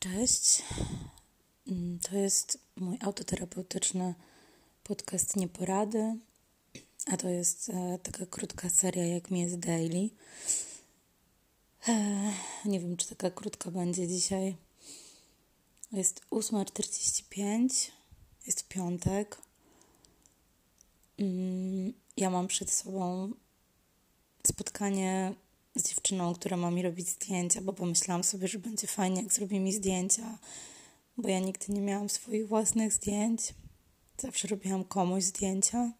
[0.00, 0.62] Cześć.
[1.66, 4.14] Mm, to jest mój autoterapeutyczny
[4.84, 6.18] podcast Nieporady,
[7.06, 10.10] a to jest e, taka krótka seria, jak mi jest daily.
[11.88, 12.32] E,
[12.64, 14.56] nie wiem, czy taka krótka będzie dzisiaj.
[15.92, 17.90] Jest 8.45,
[18.46, 19.38] jest piątek.
[21.18, 23.32] Mm, ja mam przed sobą
[24.46, 25.34] spotkanie
[25.78, 29.60] z dziewczyną, która ma mi robić zdjęcia, bo pomyślałam sobie, że będzie fajnie, jak zrobi
[29.60, 30.38] mi zdjęcia,
[31.16, 33.54] bo ja nigdy nie miałam swoich własnych zdjęć.
[34.18, 35.92] Zawsze robiłam komuś zdjęcia.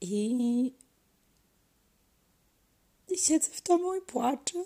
[0.00, 0.74] I,
[3.08, 4.64] I siedzę w domu i płaczę.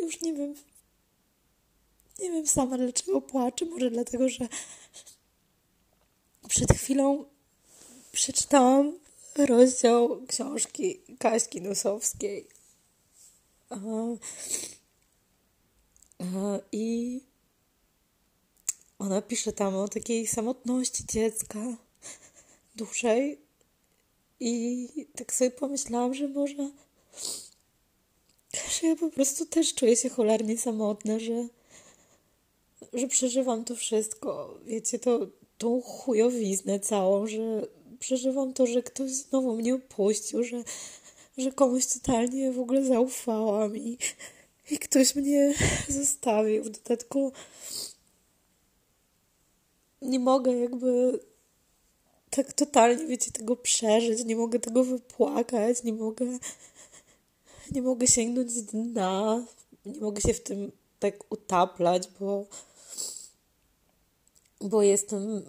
[0.00, 0.54] I już nie wiem,
[2.18, 3.64] nie wiem sama dlaczego płaczę.
[3.64, 4.48] Może dlatego, że
[6.48, 7.24] przed chwilą
[8.12, 8.98] przeczytałam
[9.36, 12.48] rozdział książki Kaśki Nosowskiej.
[16.72, 17.20] I
[18.98, 21.76] ona pisze tam o takiej samotności dziecka
[22.76, 23.40] dłużej.
[24.40, 26.70] I tak sobie pomyślałam, że może,
[28.70, 31.48] że ja po prostu też czuję się cholernie samotna, że
[32.92, 35.26] że przeżywam to wszystko, wiecie, to,
[35.58, 37.66] tą chujowiznę całą, że
[37.98, 40.62] przeżywam to, że ktoś znowu mnie opuścił, że,
[41.38, 43.98] że komuś totalnie w ogóle zaufałam i,
[44.70, 45.54] i ktoś mnie
[45.88, 46.64] zostawił.
[46.64, 47.32] W dodatku
[50.02, 51.20] nie mogę jakby
[52.30, 56.38] tak totalnie, wiecie, tego przeżyć, nie mogę tego wypłakać, nie mogę
[57.70, 59.44] nie mogę sięgnąć dna,
[59.86, 62.46] nie mogę się w tym tak utaplać, bo
[64.60, 65.42] bo jestem,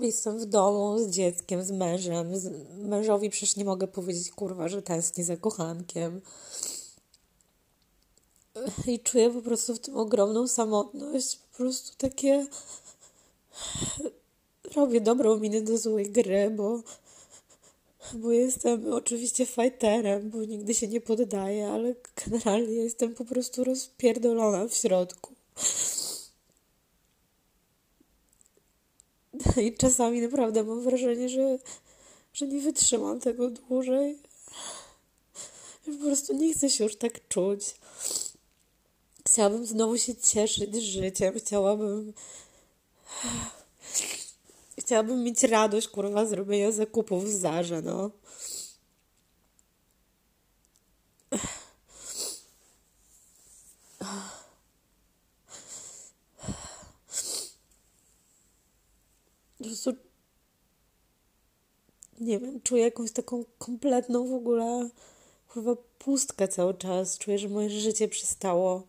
[0.00, 2.36] jestem w domu z dzieckiem, z mężem.
[2.36, 6.20] Z, mężowi przecież nie mogę powiedzieć, kurwa, że tęsknię za kochankiem.
[8.86, 11.36] I czuję po prostu w tym ogromną samotność.
[11.36, 12.46] Po prostu takie.
[14.76, 16.82] Robię dobrą minę do złej gry, bo,
[18.14, 21.94] bo jestem oczywiście fighterem, bo nigdy się nie poddaję, ale
[22.24, 25.34] generalnie jestem po prostu rozpierdolona w środku.
[29.66, 31.58] I czasami naprawdę mam wrażenie, że,
[32.32, 34.18] że nie wytrzymam tego dłużej.
[35.84, 37.74] Po prostu nie chcę się już tak czuć.
[39.28, 41.34] Chciałabym znowu się cieszyć życiem.
[41.38, 42.12] Chciałabym.
[44.80, 48.10] Chciałabym mieć radość, kurwa, zrobienia zakupów w Zarze, no.
[59.55, 59.92] po prostu
[62.20, 64.90] nie wiem, czuję jakąś taką kompletną w ogóle
[65.48, 67.18] chyba pustkę cały czas.
[67.18, 68.82] Czuję, że moje życie przestało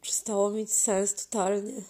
[0.00, 1.82] przestało mieć sens totalnie.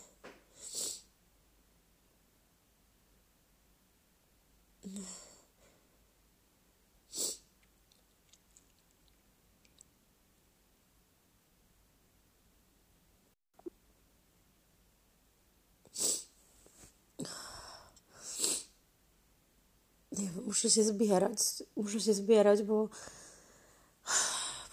[20.12, 21.38] Nie wiem, muszę się zbierać.
[21.76, 22.88] Muszę się zbierać, bo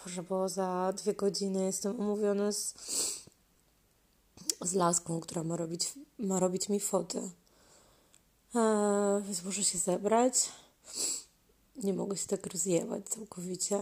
[0.06, 2.74] Boże, bo za dwie godziny jestem umówiona z,
[4.62, 7.32] z laską, która ma robić, ma robić mi foty.
[8.56, 10.50] Eee, więc muszę się zebrać.
[11.76, 13.76] Nie mogę się tak rozjebać całkowicie.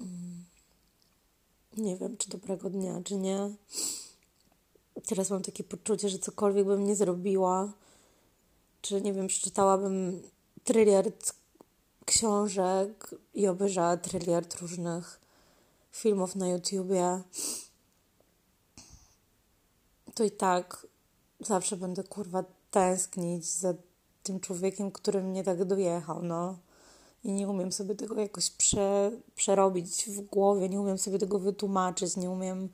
[0.00, 0.44] Mm.
[1.76, 3.50] Nie wiem, czy dobrego dnia, czy nie
[5.06, 7.72] teraz mam takie poczucie, że cokolwiek bym nie zrobiła,
[8.82, 10.22] czy nie wiem, przeczytałabym
[10.64, 11.34] tryliard
[12.04, 15.20] książek i obejrzała tryliard różnych
[15.92, 17.22] filmów na YouTubie,
[20.14, 20.86] to i tak
[21.40, 23.74] zawsze będę kurwa tęsknić za
[24.22, 26.58] tym człowiekiem, który mnie tak dojechał, no.
[27.24, 32.16] I nie umiem sobie tego jakoś prze, przerobić w głowie, nie umiem sobie tego wytłumaczyć,
[32.16, 32.68] nie umiem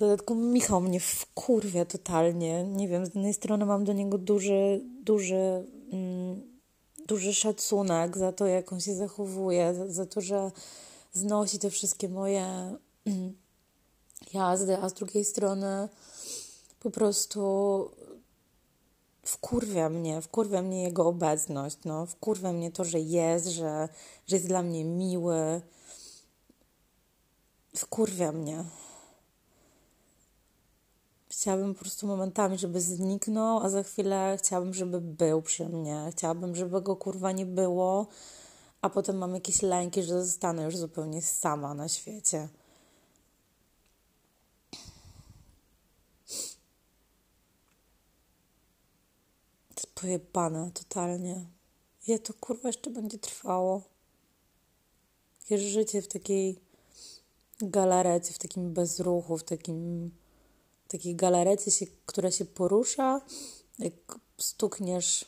[0.00, 2.64] dodatku Michał mnie wkurwia totalnie.
[2.64, 6.40] Nie wiem, z jednej strony mam do niego duży, duży, mm,
[7.06, 10.50] duży szacunek za to, jak on się zachowuje, za, za to, że
[11.12, 12.76] znosi te wszystkie moje
[13.06, 13.36] mm,
[14.34, 15.88] jazdy, a z drugiej strony
[16.80, 17.40] po prostu
[19.22, 23.88] wkurwia mnie, wkurwia mnie jego obecność, no, wkurwia mnie to, że jest, że,
[24.26, 25.60] że jest dla mnie miły.
[27.76, 28.64] Wkurwia mnie.
[31.40, 36.08] Chciałabym po prostu momentami, żeby zniknął, a za chwilę chciałabym, żeby był przy mnie.
[36.12, 38.06] Chciałabym, żeby go kurwa nie było,
[38.80, 42.48] a potem mam jakieś lęki, że zostanę już zupełnie sama na świecie.
[49.68, 51.46] To jest pojebane totalnie.
[52.06, 53.82] Ile to kurwa jeszcze będzie trwało?
[55.40, 56.60] Jakieś życie w takiej
[57.60, 60.10] galarecie, w takim bezruchu, w takim
[60.90, 63.20] takiej galarecie, się, która się porusza,
[63.78, 63.92] jak
[64.38, 65.24] stukniesz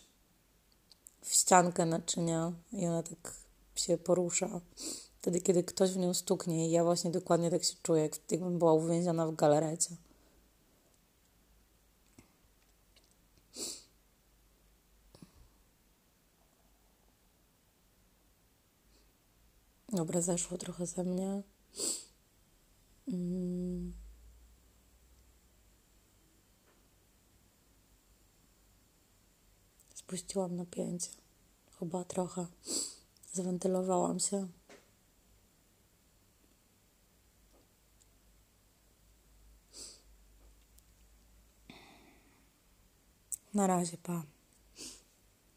[1.20, 3.34] w ściankę naczynia i ona tak
[3.74, 4.60] się porusza.
[5.18, 8.72] Wtedy, kiedy ktoś w nią stuknie i ja właśnie dokładnie tak się czuję, jakbym była
[8.72, 9.96] uwięziona w galarecie.
[19.88, 21.42] Dobra, zeszło trochę ze mnie.
[30.12, 31.10] Spuściłam napięcie.
[31.78, 32.46] Chyba trochę.
[33.32, 34.48] Zwentylowałam się.
[43.54, 44.22] Na razie, pa.